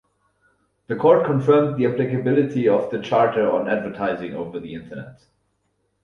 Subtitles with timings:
[0.87, 5.21] The court confirmed the applicability of the Charter on advertising over the Internet.